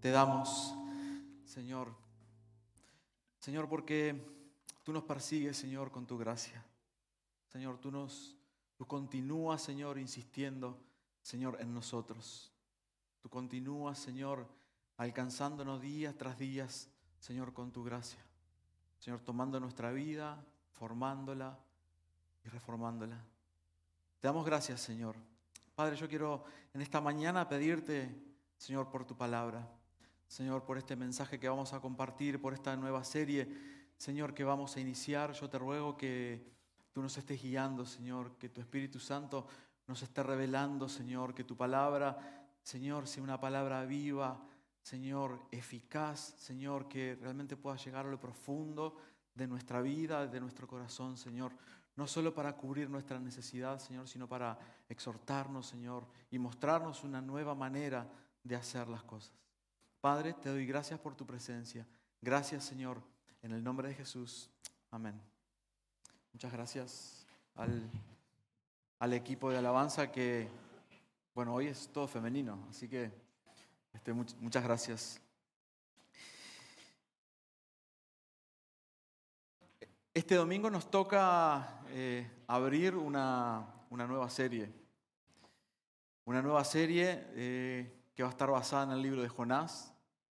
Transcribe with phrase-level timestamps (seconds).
[0.00, 0.74] te damos,
[1.44, 1.94] Señor.
[3.38, 4.24] Señor, porque
[4.82, 6.64] tú nos persigues, Señor, con tu gracia.
[7.48, 8.36] Señor, tú nos
[8.76, 10.78] tú continúas, Señor, insistiendo,
[11.22, 12.52] Señor, en nosotros.
[13.20, 14.46] Tú continúas, Señor,
[14.96, 16.88] alcanzándonos días tras días,
[17.18, 18.20] Señor, con tu gracia.
[18.98, 21.58] Señor, tomando nuestra vida, formándola
[22.44, 23.24] y reformándola.
[24.20, 25.16] Te damos gracias, Señor.
[25.74, 28.14] Padre, yo quiero en esta mañana pedirte,
[28.56, 29.68] Señor, por tu palabra.
[30.26, 33.48] Señor, por este mensaje que vamos a compartir, por esta nueva serie,
[33.96, 35.32] Señor, que vamos a iniciar.
[35.32, 36.52] Yo te ruego que
[36.92, 39.46] tú nos estés guiando, Señor, que tu Espíritu Santo
[39.86, 44.42] nos esté revelando, Señor, que tu palabra, Señor, sea una palabra viva,
[44.82, 48.96] Señor, eficaz, Señor, que realmente pueda llegar a lo profundo
[49.34, 51.52] de nuestra vida, de nuestro corazón, Señor.
[51.94, 57.54] No solo para cubrir nuestra necesidad, Señor, sino para exhortarnos, Señor, y mostrarnos una nueva
[57.54, 58.10] manera
[58.42, 59.45] de hacer las cosas.
[60.00, 61.86] Padre, te doy gracias por tu presencia.
[62.20, 63.02] Gracias, Señor,
[63.42, 64.50] en el nombre de Jesús.
[64.90, 65.20] Amén.
[66.32, 70.48] Muchas gracias al, equipo de alabanza que,
[71.34, 73.10] bueno, hoy es todo femenino, así que
[73.94, 75.20] este, muchas gracias.
[80.12, 84.72] Este domingo nos toca eh, abrir una, nueva serie.
[86.24, 89.92] Una nueva serie eh, que va a estar basada en el libro de Jonás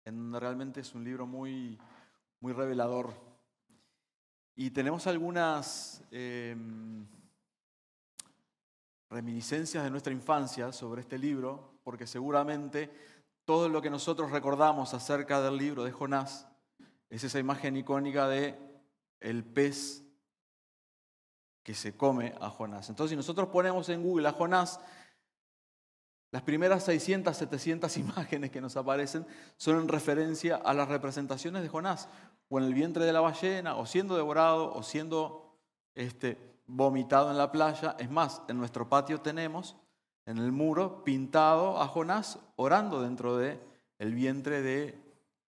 [0.03, 1.77] en donde realmente es un libro muy,
[2.39, 3.13] muy revelador.
[4.55, 7.05] Y tenemos algunas em,
[9.09, 12.89] reminiscencias de nuestra infancia sobre este libro, porque seguramente
[13.43, 16.47] todo lo que nosotros recordamos acerca del libro de Jonás
[17.09, 18.57] es esa imagen icónica de
[19.19, 20.03] el pez
[21.63, 22.89] que se come a Jonás.
[22.89, 24.79] Entonces, si nosotros ponemos en Google a Jonás,
[26.31, 29.25] las primeras 600, 700 imágenes que nos aparecen
[29.55, 32.09] son en referencia a las representaciones de Jonás,
[32.49, 35.57] o en el vientre de la ballena, o siendo devorado, o siendo
[35.95, 37.95] este, vomitado en la playa.
[37.99, 39.75] Es más, en nuestro patio tenemos
[40.25, 43.59] en el muro pintado a Jonás orando dentro de
[43.97, 45.01] el vientre de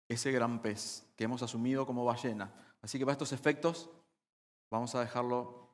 [0.07, 2.51] ese gran pez que hemos asumido como ballena.
[2.81, 3.89] Así que para estos efectos
[4.72, 5.69] vamos a dejarlo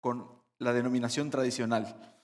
[0.00, 2.20] con la denominación tradicional.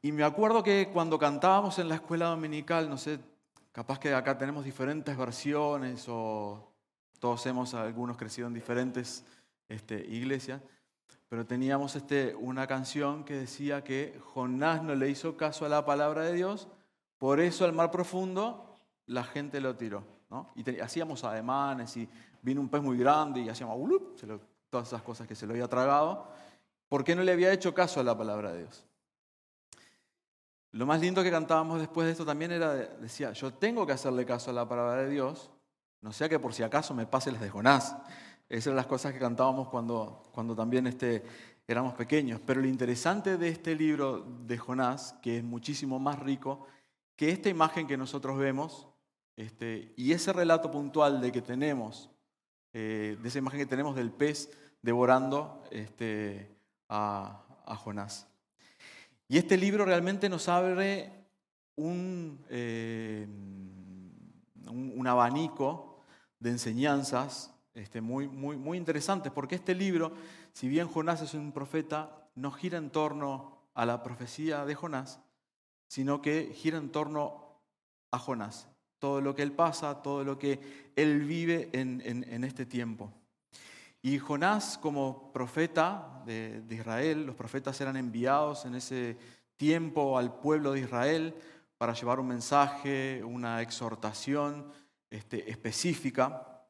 [0.00, 3.18] Y me acuerdo que cuando cantábamos en la escuela dominical, no sé,
[3.72, 6.72] capaz que acá tenemos diferentes versiones o
[7.18, 9.24] todos hemos, algunos crecido en diferentes
[9.68, 10.62] este, iglesias,
[11.28, 15.84] pero teníamos este, una canción que decía que Jonás no le hizo caso a la
[15.84, 16.68] palabra de Dios,
[17.18, 18.76] por eso al mar profundo
[19.06, 20.04] la gente lo tiró.
[20.30, 20.50] ¿no?
[20.54, 22.08] Y hacíamos ademanes y
[22.40, 23.76] vino un pez muy grande y hacíamos
[24.70, 26.28] todas esas cosas que se lo había tragado.
[26.88, 28.87] ¿Por qué no le había hecho caso a la palabra de Dios?
[30.78, 34.24] Lo más lindo que cantábamos después de esto también era, decía, yo tengo que hacerle
[34.24, 35.50] caso a la palabra de Dios,
[36.00, 37.96] no sea que por si acaso me pase las de Jonás.
[38.48, 41.24] Esas eran las cosas que cantábamos cuando, cuando también este,
[41.66, 42.40] éramos pequeños.
[42.46, 46.68] Pero lo interesante de este libro de Jonás, que es muchísimo más rico,
[47.16, 48.86] que esta imagen que nosotros vemos
[49.34, 52.08] este, y ese relato puntual de que tenemos,
[52.72, 56.56] eh, de esa imagen que tenemos del pez devorando este,
[56.88, 58.28] a, a Jonás.
[59.28, 61.12] Y este libro realmente nos abre
[61.76, 63.26] un, eh,
[64.70, 66.02] un, abanico
[66.40, 70.14] de enseñanzas este, muy, muy, muy interesantes, porque este libro,
[70.52, 75.20] si bien Jonás es un profeta, no gira en torno a la profecía de Jonás,
[75.88, 77.60] sino que gira en torno
[78.10, 78.68] a Jonás,
[78.98, 83.12] todo lo que él pasa, todo lo que él vive en, en este tiempo.
[84.02, 89.16] Y Jonás como profeta de, Israel, los profetas eran enviados en ese
[89.56, 91.34] tiempo al pueblo de Israel
[91.76, 94.70] para llevar un mensaje, una exhortación
[95.10, 96.64] este, específica.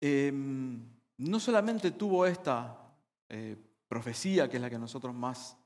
[0.00, 0.84] Em,
[1.16, 2.76] no solamente tuvo esta
[3.28, 3.56] eh,
[3.88, 5.56] profecía, que es la que nosotros más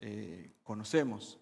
[0.00, 1.38] eh, conocemos,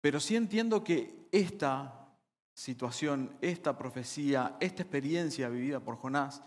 [0.00, 2.08] pero sí entiendo que esta
[2.52, 6.42] situación, esta profecía, esta experiencia vivida por Jonás,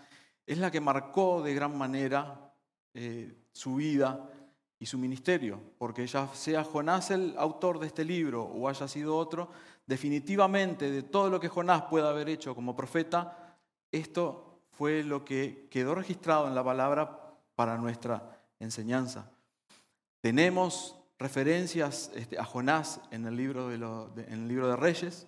[0.46, 2.54] es la que marcó de gran manera
[2.94, 4.30] eh, su vida
[4.78, 9.18] y su ministerio, porque ya sea Jonás el autor de este libro o haya sido
[9.18, 9.50] otro,
[9.86, 13.58] definitivamente de todo lo que Jonás pueda haber hecho como profeta,
[13.92, 19.32] esto fue lo que quedó registrado en la palabra para nuestra enseñanza.
[20.20, 23.76] Tenemos referencias este, a Jonás en el libro de,
[24.24, 25.28] en el libro de Reyes,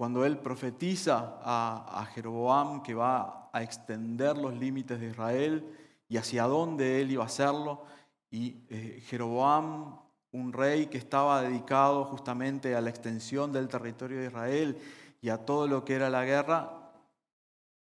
[0.00, 5.62] cuando él profetiza a, Jeroboam que va a extender los límites de Israel
[6.08, 7.84] y hacia dónde él iba a hacerlo,
[8.30, 9.98] y eh, Jeroboam
[10.32, 14.78] un rey que estaba dedicado justamente a la extensión del territorio de Israel
[15.20, 16.94] y a todo lo que era la guerra,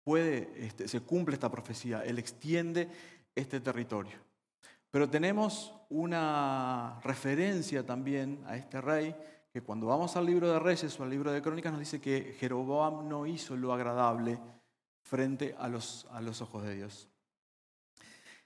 [0.03, 2.89] puede, este, se cumple esta profecía, él extiende
[3.35, 4.17] este territorio.
[4.89, 9.15] Pero tenemos una referencia también a este rey,
[9.57, 12.35] que cuando vamos al libro de Reyes o al libro de Crónicas nos dice que
[12.39, 14.39] Jeroboam no hizo lo agradable
[15.01, 17.09] frente a los, a los ojos de Dios.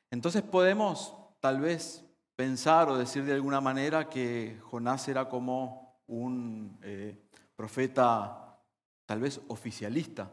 [0.10, 2.06] Entonces podemos tal vez
[2.38, 7.22] pensar o decir de alguna manera que Jonás era como un eh,
[7.58, 8.58] profeta
[9.06, 10.32] tal vez oficialista,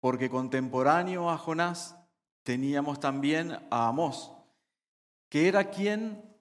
[0.00, 1.96] porque contemporáneo a Jonás
[2.42, 4.32] teníamos también a Amós,
[5.28, 6.31] que era quien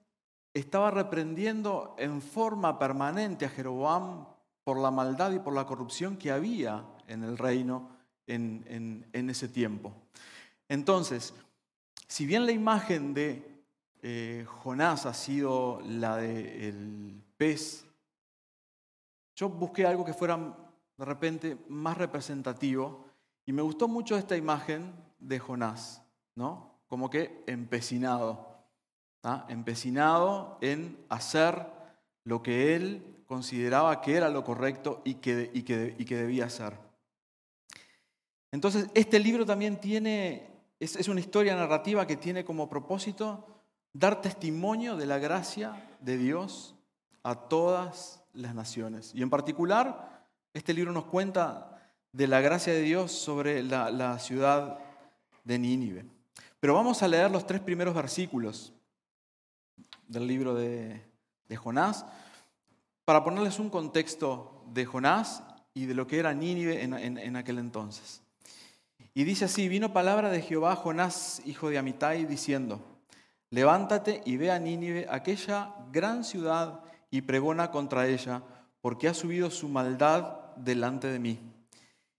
[0.54, 4.26] estaba reprendiendo en forma permanente a Jeroboam
[4.64, 7.90] por la maldad y por la corrupción que había en el reino
[8.28, 9.94] en, ese tiempo.
[10.70, 11.34] Entonces,
[12.08, 13.64] si bien la imagen de
[14.02, 17.86] eh, Jonás ha sido la del pez,
[19.36, 20.38] yo busqué algo que fuera
[20.98, 23.06] de repente más representativo
[23.46, 26.02] y me gustó mucho esta imagen de Jonás,
[26.36, 26.72] ¿no?
[26.88, 28.51] Como que empecinado
[29.50, 31.68] empecinado en hacer
[32.24, 36.46] lo que él consideraba que era lo correcto y que, y que, y que debía
[36.46, 36.74] hacer.
[38.52, 43.46] Entonces, este libro también tiene, es, es una historia narrativa que tiene como propósito
[43.94, 46.76] dar testimonio de la gracia de Dios
[47.24, 49.14] a todas las naciones.
[49.16, 51.82] Y en particular, este libro nos cuenta
[52.12, 54.80] de la gracia de Dios sobre la, la ciudad
[55.46, 56.06] de Nínive.
[56.60, 58.74] Pero vamos a leer los tres primeros versículos
[60.12, 61.02] del libro de,
[61.56, 62.06] Jonás,
[63.06, 65.42] para ponerles un contexto de Jonás
[65.74, 68.22] y de lo que era Nínive en, aquel entonces.
[69.14, 72.82] Y dice así, vino palabra de Jehová a Jonás, hijo de Amitai, diciendo,
[73.50, 78.42] levántate y ve a Nínive, aquella gran ciudad, y pregona contra ella,
[78.80, 81.40] porque ha subido su maldad delante de mí.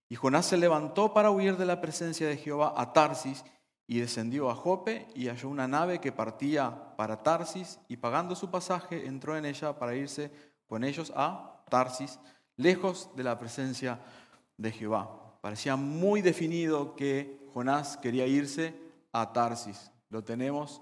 [0.09, 3.43] Y Jonás se levantó para huir de la presencia de Jehová a Tarsis,
[3.87, 8.49] y descendió a Jope y halló una nave que partía para Tarsis y pagando su
[8.49, 10.31] pasaje entró en ella para irse
[10.67, 12.19] con ellos a Tarsis,
[12.55, 13.99] lejos de la presencia
[14.57, 15.37] de Jehová.
[15.41, 18.73] Parecía muy definido que Jonás quería irse
[19.11, 19.91] a Tarsis.
[20.09, 20.81] Lo tenemos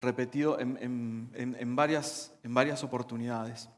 [0.00, 3.68] repetido en, varias, en varias, oportunidades.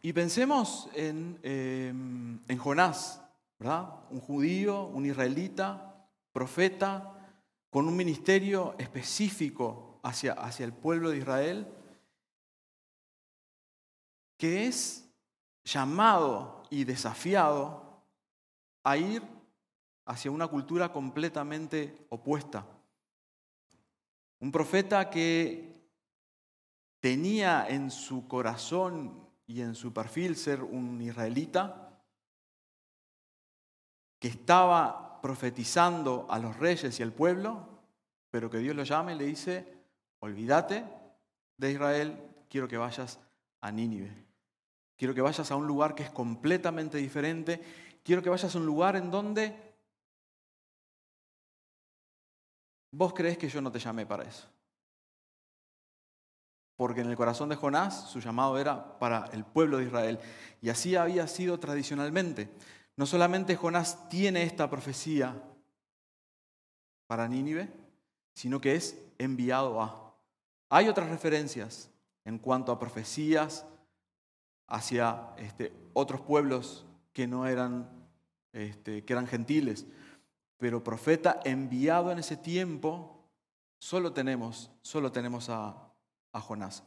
[0.00, 3.20] Y pensemos en, em, en Jonás,
[3.58, 3.88] ¿verdad?
[4.10, 5.91] Un judío, un israelita,
[6.32, 7.18] profeta
[7.70, 11.72] con un ministerio específico hacia, hacia el pueblo de Israel,
[14.36, 15.08] que es
[15.64, 18.02] llamado y desafiado
[18.84, 19.22] a ir
[20.04, 22.66] hacia una cultura completamente opuesta.
[24.40, 25.72] Un profeta que
[26.98, 32.00] tenía en su corazón y en su perfil ser un israelita,
[34.18, 37.68] que estaba profetizando a los reyes y al pueblo,
[38.30, 39.72] pero que Dios lo llame y le dice,
[40.18, 40.84] olvídate
[41.56, 42.18] de Israel,
[42.50, 43.20] quiero que vayas
[43.60, 44.12] a Nínive.
[44.96, 47.60] Quiero que vayas a un lugar que es completamente diferente.
[48.04, 49.56] Quiero que vayas a un lugar en donde
[52.90, 54.48] vos crees que yo no te llamé para eso.
[56.76, 60.18] Porque en el corazón de Jonás su llamado era para el pueblo de Israel.
[60.60, 62.50] Y así había sido tradicionalmente.
[62.96, 65.42] No solamente Jonás tiene esta profecía
[67.06, 67.72] para Nínive,
[68.34, 70.14] sino que es enviado a.
[70.68, 71.90] Hay otras referencias
[72.24, 73.66] en cuanto a profecías
[74.68, 77.88] hacia este, otros pueblos que no eran,
[78.52, 79.86] este, que eran gentiles,
[80.56, 83.28] pero profeta enviado en ese tiempo,
[83.78, 85.76] solo tenemos, solo tenemos a,
[86.32, 86.84] a Jonás.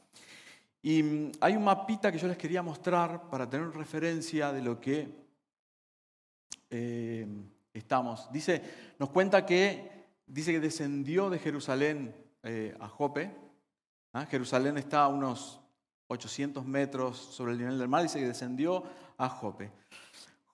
[0.81, 4.79] Y mm, hay un mapita que yo les quería mostrar para tener referencia de lo
[4.79, 5.24] que
[6.69, 7.27] eh,
[7.73, 8.31] estamos.
[8.31, 8.61] Dice,
[8.99, 13.35] nos cuenta que, dice que descendió de Jerusalén eh, a Jope.
[14.13, 14.25] ¿ah?
[14.25, 15.59] Jerusalén está a unos
[16.07, 18.03] 800 metros sobre el nivel del mar.
[18.03, 18.83] Dice que descendió
[19.17, 19.71] a Jope.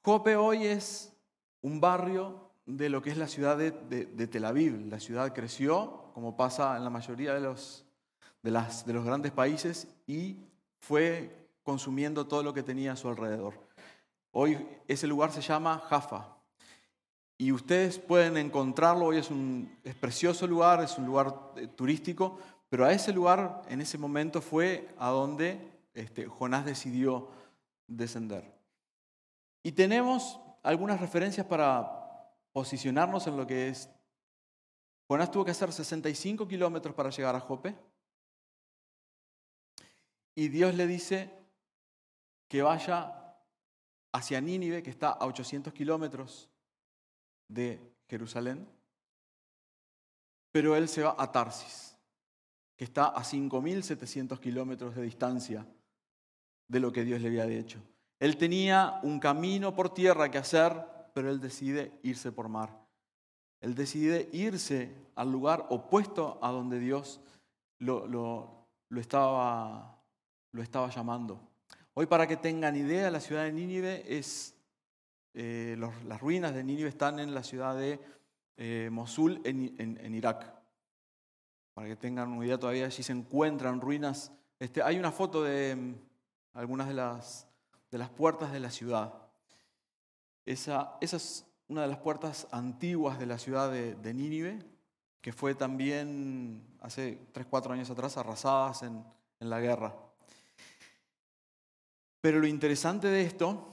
[0.03, 1.13] Jope hoy es
[1.61, 4.87] un barrio de lo que es la ciudad de, Tel Aviv.
[4.87, 7.85] La ciudad creció, como pasa en la mayoría de los,
[8.41, 10.37] de, las, de los grandes países, y
[10.79, 13.53] fue consumiendo todo lo que tenía a su alrededor.
[14.31, 16.37] Hoy ese lugar se llama Jaffa.
[17.37, 22.85] Y ustedes pueden encontrarlo, hoy es un precioso lugar, es un lugar eh, turístico, pero
[22.85, 25.59] a ese lugar en ese momento fue a donde
[25.93, 27.29] este, Jonás decidió
[27.87, 28.53] descender.
[29.63, 33.89] Y tenemos algunas referencias para posicionarnos en lo que es.
[35.07, 37.75] Jonás tuvo que hacer 65 kilómetros para llegar a Jope.
[40.35, 41.29] y Dios le dice
[42.47, 43.20] que vaya
[44.11, 46.49] hacia Nínive, que está a 800 kilómetros
[47.47, 48.67] de Jerusalén,
[50.51, 51.97] pero él se va a Tarsis,
[52.75, 55.65] que está a 5.700 kilómetros de distancia
[56.67, 57.81] de lo que Dios le había dicho.
[58.19, 62.79] Él tenía un camino por tierra que hacer, pero él decide irse por mar.
[63.61, 67.21] Él decide irse al lugar opuesto a donde Dios
[67.79, 69.97] lo, lo estaba
[70.93, 71.50] llamando.
[71.93, 74.55] Hoy para que tengan idea, la ciudad de Nínive es,
[75.33, 77.99] eh, las ruinas de Nínive están en la ciudad de
[78.55, 80.53] eh, Mosul, en, Irak.
[81.73, 84.31] Para que tengan una idea, todavía allí se encuentran ruinas.
[84.57, 85.95] Este, hay una foto de mm,
[86.53, 87.45] algunas de las,
[87.89, 89.13] de las puertas de la ciudad.
[90.45, 94.59] Esa, es una de las puertas antiguas de la ciudad de, Nínive,
[95.19, 99.03] que fue también hace 3, 4 años atrás arrasadas en,
[99.41, 99.93] en la guerra.
[102.21, 103.71] Pero lo interesante de esto,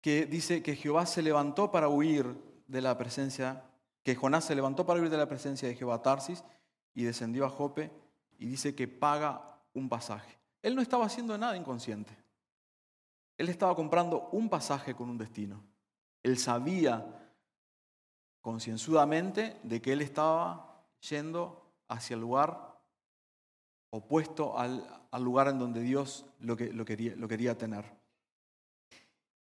[0.00, 2.34] que dice que Jehová se levantó para huir
[2.66, 3.64] de la presencia,
[4.02, 6.42] que Jonás se levantó para huir de la presencia de Jehová Tarsis
[6.94, 7.92] y descendió a Jope
[8.38, 10.38] y dice que paga un pasaje.
[10.62, 12.16] Él no estaba haciendo nada inconsciente.
[13.36, 15.62] Él estaba comprando un pasaje con un destino.
[16.22, 17.30] Él sabía
[18.40, 22.80] concienzudamente de que él estaba yendo hacia el lugar
[23.90, 27.84] opuesto al, lugar en donde Dios lo, que, lo, quería, lo quería tener.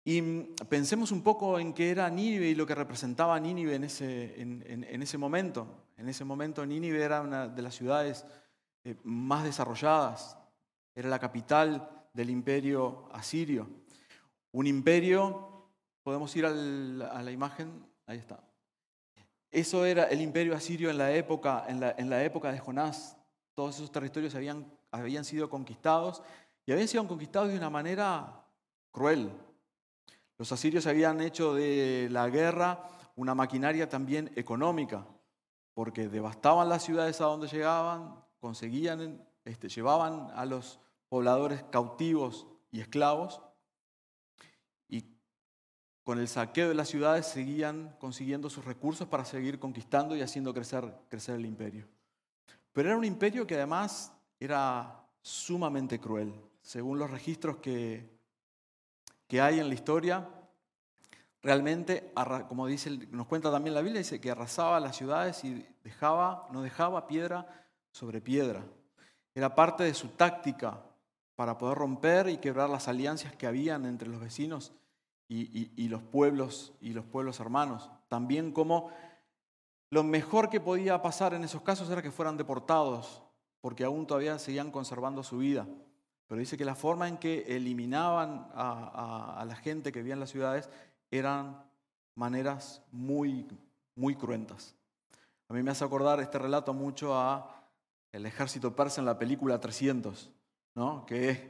[0.06, 0.22] Y
[0.70, 5.01] pensemos un poco en qué era Nínive y lo que representaba Nínive en ese, en,
[5.04, 5.86] ese momento.
[5.98, 8.25] En ese momento Nínive era una de las ciudades
[8.86, 10.38] eh, más desarrolladas,
[10.96, 13.68] era la capital del imperio asirio.
[14.51, 15.50] Un imperio
[16.10, 18.39] Podemos ir a la imagen, ahí está.
[19.51, 23.16] Eso era el imperio asirio en la época, en la, época de Jonás.
[23.54, 26.22] Todos esos territorios habían, habían sido conquistados
[26.65, 28.46] y habían sido conquistados de una manera
[28.91, 29.31] cruel.
[30.38, 35.05] Los asirios habían hecho de la guerra una maquinaria también económica,
[35.74, 40.79] porque devastaban las ciudades a donde llegaban, conseguían, este, llevaban a los
[41.10, 43.41] pobladores cautivos y esclavos
[46.10, 50.55] con el saqueo de las ciudades seguían consiguiendo sus recursos para seguir conquistando y haciendo
[50.55, 51.88] crecer, crecer el imperio.
[52.74, 56.34] Pero era un imperio que además era sumamente cruel.
[56.62, 58.10] Según los registros que,
[59.27, 60.27] que hay en la historia,
[61.41, 62.12] realmente,
[62.48, 66.62] como dice, nos cuenta también la Biblia, dice que arrasaba las ciudades y dejaba, no
[66.62, 68.63] dejaba piedra sobre piedra.
[69.34, 70.84] Era parte de su táctica
[71.36, 74.74] para poder romper y quebrar las alianzas que habían entre los vecinos
[75.29, 77.89] y, los pueblos y los pueblos hermanos.
[78.08, 78.89] También como
[79.91, 83.22] lo mejor que podía pasar en esos casos era que fueran deportados,
[83.62, 85.68] porque aún todavía seguían conservando su vida.
[86.28, 90.30] Pero dice que la forma en que eliminaban a, la gente que vivía en las
[90.30, 90.70] ciudades
[91.10, 91.63] eran
[92.16, 93.48] maneras muy,
[93.96, 94.75] muy cruentas.
[95.48, 97.66] A mí me hace acordar este relato mucho a
[98.12, 100.30] el ejército persa en la película 300,
[100.75, 101.06] ¿no?
[101.06, 101.50] que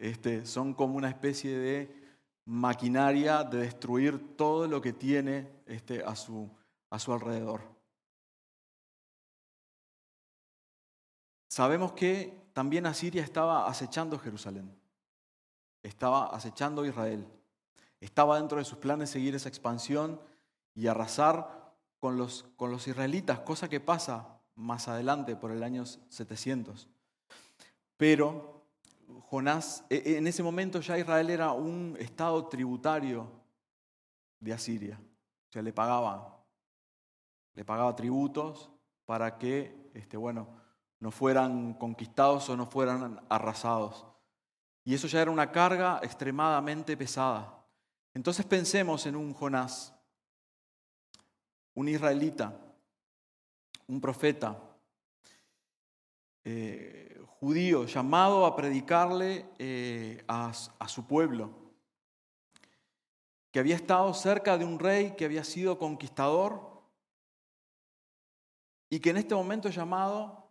[0.00, 2.04] este, son como una especie de
[2.44, 6.50] maquinaria de destruir todo lo que tiene este, a, su,
[6.90, 7.73] a su alrededor.
[11.54, 14.76] Sabemos que también Asiria estaba acechando Jerusalén,
[15.84, 17.28] estaba acechando Israel,
[18.00, 20.20] estaba dentro de sus planes seguir esa expansión
[20.74, 25.86] y arrasar con los, con los israelitas, cosa que pasa más adelante por el año
[25.86, 26.88] 700.
[27.96, 28.64] Pero
[29.30, 33.30] Jonás, e, e, en ese momento ya Israel era un estado tributario
[34.40, 34.98] de Asiria.
[35.50, 36.36] O sea, le pagaba,
[37.54, 38.72] le pagaba tributos
[39.06, 40.63] para que, este, bueno,
[41.00, 44.06] no fueran conquistados o no fueran arrasados.
[44.84, 47.64] Y eso ya era una carga extremadamente pesada.
[48.12, 49.94] Entonces pensemos en un Jonás,
[51.74, 52.54] un israelita,
[53.88, 54.58] un profeta,
[56.44, 61.50] eh, judío llamado a predicarle eh, a, a su pueblo,
[63.50, 66.82] que había estado cerca de un rey que había sido conquistador
[68.90, 70.43] y que en este momento es llamado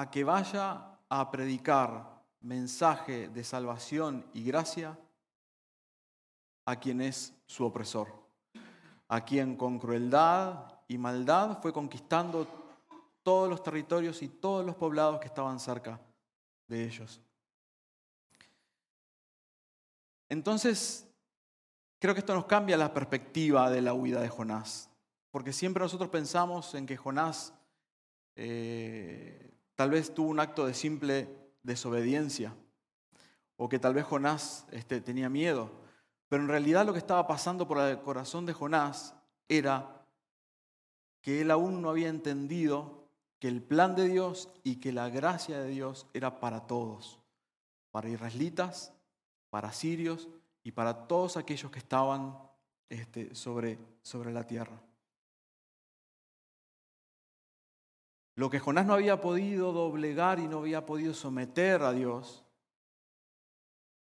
[0.00, 4.98] a que vaya a predicar mensaje de salvación y gracia
[6.64, 8.08] a quien es su opresor,
[9.08, 12.46] a quien con crueldad y maldad fue conquistando
[13.22, 16.00] todos los territorios y todos los poblados que estaban cerca
[16.66, 17.20] de ellos.
[20.30, 21.06] Entonces,
[21.98, 24.88] creo que esto nos cambia la perspectiva de la huida de Jonás,
[25.30, 27.52] porque siempre nosotros pensamos en que Jonás
[28.34, 31.26] eh, tal vez tuvo un acto de simple
[31.62, 32.54] desobediencia
[33.56, 35.70] o que tal vez Jonás este, tenía miedo.
[36.28, 39.14] Pero en realidad lo que estaba pasando por el corazón de Jonás
[39.48, 40.04] era
[41.22, 43.08] que él aún no había entendido
[43.38, 47.18] que el plan de Dios y que la gracia de Dios era para todos,
[47.90, 48.92] para israelitas,
[49.48, 50.28] para sirios
[50.62, 52.38] y para todos aquellos que estaban
[52.90, 54.78] este, sobre, sobre la tierra.
[58.40, 62.42] Lo que Jonás no había podido doblegar y no había podido someter a Dios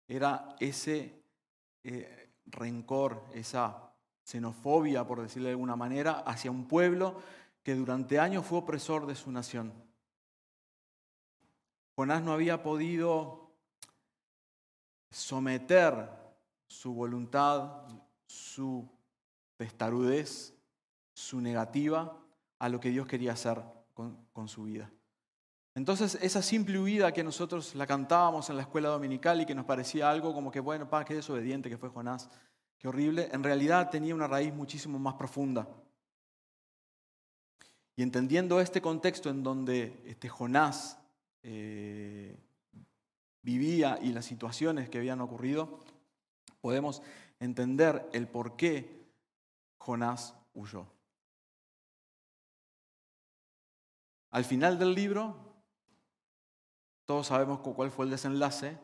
[0.08, 1.22] era ese
[1.84, 7.22] eh, rencor, esa xenofobia, por decirlo de alguna manera, hacia un pueblo
[7.62, 9.72] que durante años fue opresor de su nación.
[11.96, 13.52] Jonás no había podido
[15.12, 16.10] someter
[16.66, 17.84] su voluntad,
[18.26, 18.90] su
[19.58, 20.56] testarudez,
[21.14, 22.18] su negativa
[22.58, 24.92] a lo que Dios quería hacer con, su vida.
[25.76, 29.66] Entonces, esa simple huida que nosotros la cantábamos en la escuela dominical y que nos
[29.66, 32.30] parecía algo como que, bueno, pa, qué desobediente que fue Jonás,
[32.78, 35.68] qué horrible, en realidad tenía una raíz muchísimo más profunda.
[37.96, 40.98] Y entendiendo este contexto en donde este Jonás
[41.44, 42.36] eh,
[43.42, 45.80] vivía y las situaciones que habían ocurrido,
[46.62, 47.02] podemos
[47.40, 49.06] entender el por qué
[49.78, 50.88] Jonás huyó.
[54.34, 55.36] Al final del libro,
[57.06, 58.80] todos sabemos cuál fue el desenlace,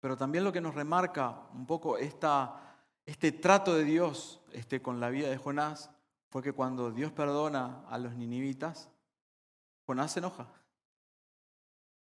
[0.00, 5.10] pero también lo que nos remarca un poco este trato de Dios este, con la
[5.10, 5.90] vida de Jonás
[6.30, 8.88] fue que cuando Dios perdona a los ninivitas,
[9.84, 10.48] Jonás se enoja.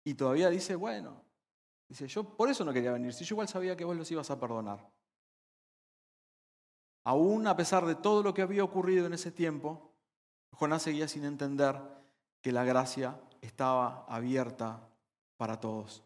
[0.02, 1.23] Y todavía dice, bueno,
[1.88, 4.28] dice, yo por eso no quería venir, si yo igual sabía que vos los ibas
[4.32, 4.90] a perdonar.
[7.04, 9.92] Aún a pesar de todo lo que había ocurrido en ese tiempo,
[10.50, 11.95] Jonás seguía sin entender
[12.46, 14.78] que la gracia estaba abierta
[15.36, 16.04] para todos,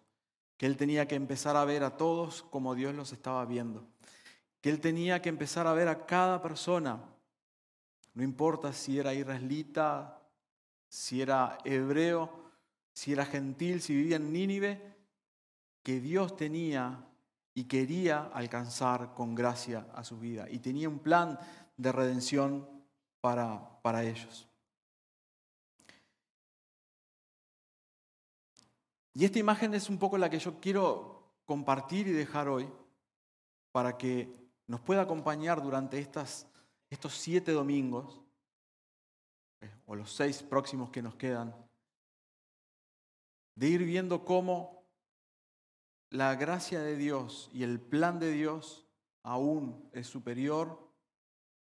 [0.57, 3.85] que él tenía que empezar a ver a todos como Dios los estaba viendo,
[4.63, 6.99] que él tenía que empezar a ver a cada persona,
[8.15, 10.19] no importa si era israelita,
[10.89, 12.31] si era hebreo,
[12.95, 14.97] si era gentil, si vivía en Nínive,
[15.83, 17.05] que Dios tenía
[17.53, 21.39] y quería alcanzar con gracia a su vida y tenía un plan
[21.77, 22.67] de redención
[23.21, 24.50] para, para ellos.
[29.15, 32.71] Y esta imagen es un poco la que yo quiero compartir y dejar hoy
[33.73, 34.33] para que
[34.67, 36.47] nos pueda acompañar durante estas,
[36.91, 38.21] estos siete domingos,
[39.61, 41.55] eh, o los seis próximos que nos quedan,
[43.57, 44.85] de ir viendo cómo
[46.11, 48.87] la gracia de Dios y el plan de Dios
[49.23, 50.89] aún es superior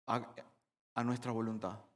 [0.07, 1.90] a nuestra voluntad.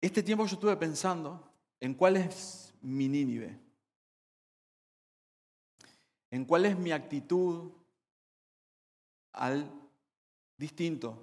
[0.00, 3.58] Este tiempo yo estuve pensando en cuál es mi Nínive,
[6.30, 7.70] en cuál es mi actitud
[9.32, 9.70] al
[10.56, 11.18] distinto,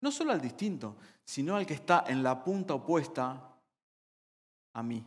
[0.00, 3.56] no solo al distinto, sino al que está en la punta opuesta
[4.72, 5.04] a mí,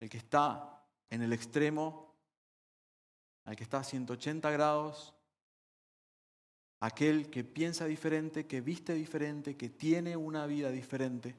[0.00, 2.14] el que está en el extremo,
[3.44, 5.14] al que está a 180 grados,
[6.80, 11.36] aquel que piensa diferente, que viste diferente, que tiene una vida diferente.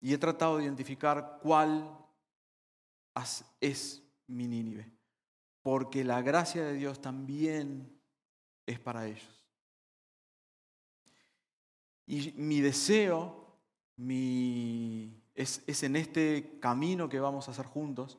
[0.00, 1.96] Y he tratado de identificar cuál
[3.60, 4.90] es mi Nínive.
[5.62, 8.00] Porque la gracia de Dios también
[8.66, 9.44] es para ellos.
[12.06, 13.58] Y mi deseo
[15.34, 18.18] es, es, en este camino que vamos a hacer juntos,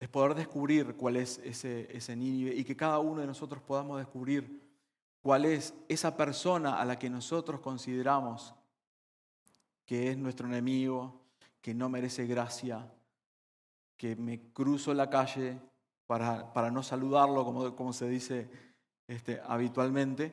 [0.00, 3.98] es poder descubrir cuál es ese, ese Nínive y que cada uno de nosotros podamos
[3.98, 4.60] descubrir
[5.22, 8.54] cuál es esa persona a la que nosotros consideramos
[9.90, 11.20] que es nuestro enemigo,
[11.60, 12.88] que no merece gracia,
[13.96, 15.60] que me cruzo la calle
[16.06, 18.48] para, para no saludarlo, como, como se dice
[19.08, 20.32] este, habitualmente,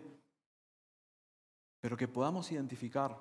[1.81, 3.17] pero que podamos identificar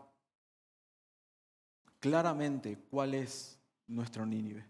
[2.00, 4.68] claramente cuál es nuestro Nínive.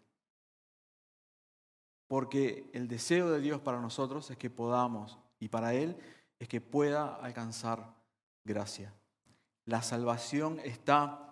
[2.06, 5.96] Porque el deseo de Dios para nosotros es que podamos, y para Él
[6.38, 7.92] es que pueda alcanzar
[8.44, 8.94] gracia.
[9.64, 11.24] La salvación está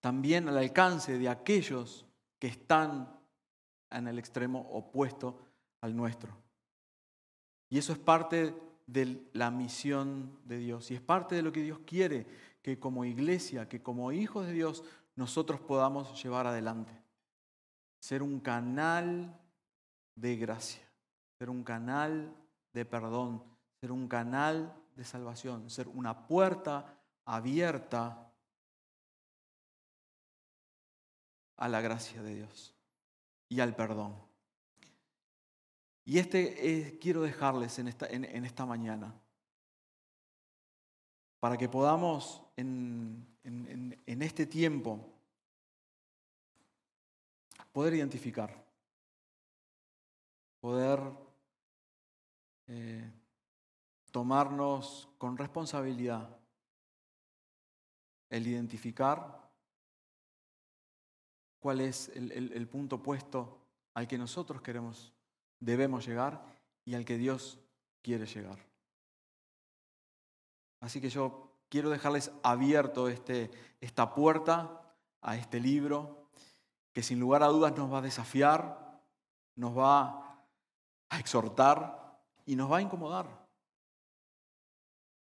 [0.00, 2.06] también al alcance de aquellos
[2.38, 3.18] que están
[3.90, 5.38] en el extremo opuesto
[5.80, 6.36] al nuestro.
[7.70, 8.54] Y eso es parte
[8.86, 12.26] de la misión de Dios y es parte de lo que Dios quiere
[12.62, 14.84] que como iglesia, que como hijos de Dios
[15.14, 16.92] nosotros podamos llevar adelante.
[18.00, 19.38] Ser un canal
[20.14, 20.82] de gracia,
[21.38, 22.34] ser un canal
[22.72, 23.42] de perdón,
[23.80, 28.27] ser un canal de salvación, ser una puerta abierta
[31.58, 32.74] a la gracia de Dios
[33.48, 34.16] y al perdón.
[36.04, 39.14] Y este quiero dejarles en esta, en, esta mañana,
[41.38, 45.12] para que podamos en, en este tiempo
[47.72, 48.64] poder identificar,
[50.60, 51.00] poder
[52.66, 53.10] eh,
[54.10, 56.28] tomarnos con responsabilidad
[58.28, 59.37] el identificar
[61.60, 63.58] cuál es el, punto opuesto
[63.94, 65.12] al que nosotros queremos,
[65.60, 66.44] debemos llegar
[66.84, 67.58] y al que Dios
[68.02, 68.58] quiere llegar.
[70.80, 76.28] Así que yo quiero dejarles abierto este, esta puerta a este libro
[76.92, 79.02] que sin lugar a dudas nos va a desafiar,
[79.56, 80.44] nos va
[81.08, 83.46] a exhortar y nos va a incomodar.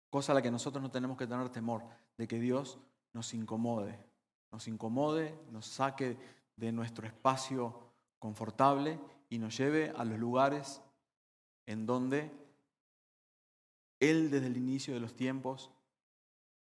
[0.10, 1.84] Cosa a la que nosotros no tenemos que tener temor,
[2.18, 2.80] de que Dios
[3.14, 4.00] nos incomode,
[4.58, 6.18] nos incomode, nos saque
[6.56, 7.80] de nuestro espacio
[8.18, 10.82] confortable y nos lleve a los lugares
[11.68, 12.32] en donde
[14.00, 15.70] Él desde el inicio de los tiempos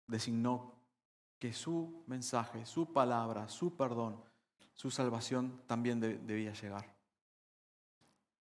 [0.08, 0.74] designó
[1.39, 4.22] que su mensaje, su palabra, su perdón,
[4.74, 6.94] su salvación también debía llegar.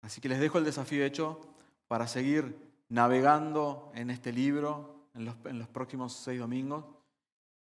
[0.00, 1.40] Así que les dejo el desafío hecho
[1.86, 6.84] para seguir navegando en este libro en los, en los próximos seis domingos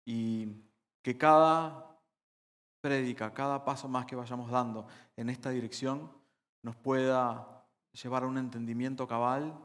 [0.03, 0.66] y
[1.07, 1.97] que cada
[2.81, 6.11] prédica, cada paso más que vayamos dando en esta dirección
[6.61, 9.57] nos pueda llevar a un entendimiento cabal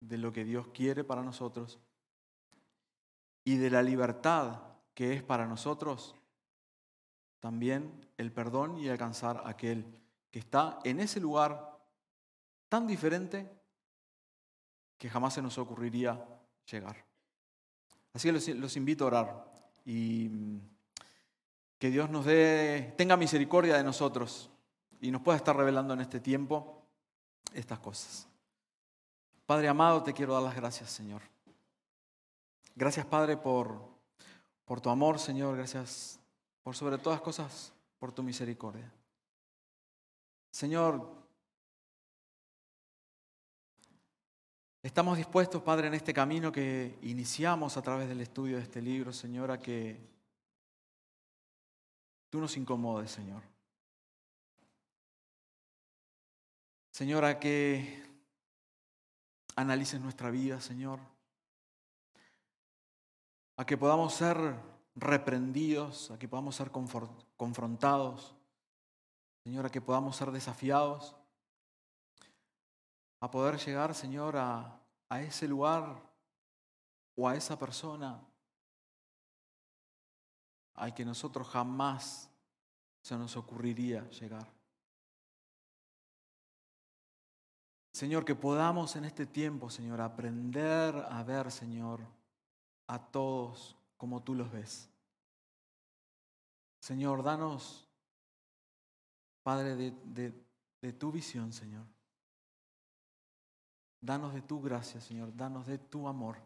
[0.00, 1.78] de lo que Dios quiere para nosotros
[3.44, 4.60] y de la libertad
[4.92, 6.16] que es para nosotros
[7.38, 9.86] también el perdón y alcanzar a aquel
[10.32, 11.78] que está en ese lugar
[12.68, 13.48] tan diferente
[14.98, 16.26] que jamás se nos ocurriría
[16.68, 17.06] llegar.
[18.12, 19.45] Así que los, los invito a orar
[19.86, 20.60] y mm,
[21.78, 24.50] que Dios nos dé, tenga misericordia de nosotros
[25.00, 26.82] y nos pueda estar revelando en este tiempo
[27.54, 28.28] estas cosas.
[29.46, 31.22] Padre amado, te quiero dar las gracias, Señor.
[32.74, 33.80] Gracias, Padre, por,
[34.64, 35.56] por tu amor, Señor.
[35.56, 36.18] Gracias
[36.62, 38.92] por sobre todas cosas, por tu misericordia.
[40.50, 41.15] Señor,
[44.86, 49.12] Estamos dispuestos, Padre, en este camino que iniciamos a través del estudio de este libro,
[49.12, 49.98] Señor, a que
[52.30, 53.42] tú nos incomodes, Señor.
[56.92, 58.00] Señor, a que
[59.56, 61.00] analices nuestra vida, Señor.
[63.56, 64.54] A que podamos ser
[64.94, 68.36] reprendidos, a que podamos ser confrontados.
[69.42, 71.16] Señor, a que podamos ser desafiados
[73.20, 74.82] a poder llegar, Señor, a,
[75.20, 76.02] ese lugar
[77.14, 78.20] o a esa persona
[80.74, 82.28] al que nosotros jamás
[83.00, 84.52] se nos ocurriría llegar.
[87.92, 92.00] Señor, que podamos en este tiempo, Señor, aprender a ver, Señor,
[92.88, 94.90] a todos como tú los ves.
[96.80, 97.88] Señor, danos,
[99.42, 101.95] Padre, de tu visión, Señor.
[104.06, 105.36] Danos de tu gracia, Señor.
[105.36, 106.36] Danos de tu amor.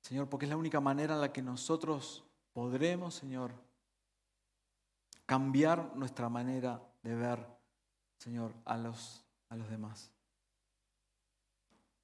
[0.00, 3.52] Señor, porque es la única manera en la que nosotros podremos, Señor,
[5.24, 7.46] cambiar nuestra manera de ver,
[8.16, 10.10] Señor, a los, a los demás.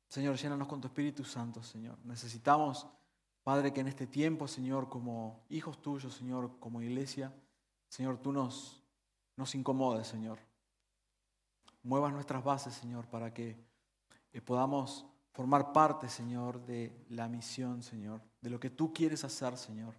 [0.09, 1.98] Señor, llénanos con tu Espíritu Santo, Señor.
[2.04, 2.87] Necesitamos,
[3.42, 7.35] Padre, que en este tiempo, Señor, como hijos tuyos, Señor, como iglesia,
[7.88, 8.80] Señor, tú nos,
[9.35, 10.38] nos incomodes, Señor.
[11.83, 13.73] Muevas nuestras bases, Señor, para que
[14.40, 19.94] podamos formar parte, Señor, de la misión, Señor, de lo que tú quieres hacer, Señor,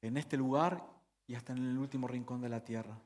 [0.00, 0.84] en este lugar
[1.26, 2.98] y hasta en el último rincón de la tierra.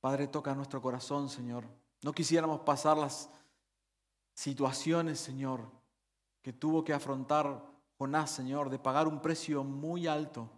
[0.00, 1.64] Padre, toca nuestro corazón, Señor.
[2.02, 3.30] No quisiéramos pasar las
[4.34, 5.70] situaciones, Señor,
[6.42, 7.64] que tuvo que afrontar
[7.98, 10.50] Jonás, Señor, de pagar un precio muy alto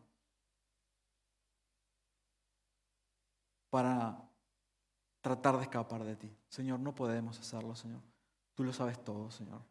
[3.69, 4.24] para
[5.25, 6.31] tratar de escapar de ti.
[6.51, 8.03] Señor, no podemos hacerlo, Señor.
[8.55, 9.63] Tú lo sabes todo, Señor.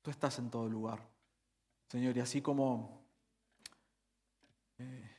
[0.00, 1.06] Tú estás en todo lugar.
[1.86, 3.04] Señor, y así como
[4.78, 5.10] eh,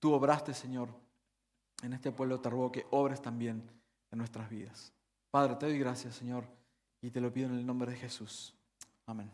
[0.00, 0.88] tú obraste, Señor,
[1.82, 3.70] en este pueblo te ruego que obres también
[4.10, 4.92] en nuestras vidas.
[5.30, 6.48] Padre, te doy gracias, Señor,
[7.00, 8.56] y te lo pido en el nombre de Jesús.
[9.06, 9.30] Amén.